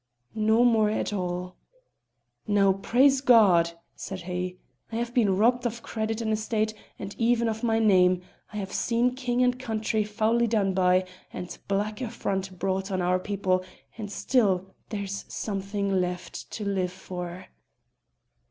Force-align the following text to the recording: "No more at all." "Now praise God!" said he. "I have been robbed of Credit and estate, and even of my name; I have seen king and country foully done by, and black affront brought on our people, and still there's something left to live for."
"No 0.33 0.63
more 0.63 0.89
at 0.89 1.13
all." 1.13 1.57
"Now 2.47 2.73
praise 2.73 3.21
God!" 3.21 3.73
said 3.95 4.21
he. 4.21 4.57
"I 4.91 4.95
have 4.95 5.13
been 5.13 5.37
robbed 5.37 5.67
of 5.67 5.83
Credit 5.83 6.21
and 6.21 6.33
estate, 6.33 6.73
and 6.97 7.15
even 7.19 7.47
of 7.47 7.61
my 7.61 7.77
name; 7.77 8.23
I 8.51 8.57
have 8.57 8.71
seen 8.73 9.13
king 9.13 9.43
and 9.43 9.59
country 9.59 10.03
foully 10.03 10.47
done 10.47 10.73
by, 10.73 11.05
and 11.31 11.55
black 11.67 12.01
affront 12.01 12.57
brought 12.57 12.89
on 12.91 12.99
our 13.03 13.19
people, 13.19 13.63
and 13.95 14.11
still 14.11 14.73
there's 14.89 15.23
something 15.27 16.01
left 16.01 16.49
to 16.53 16.65
live 16.65 16.91
for." 16.91 17.45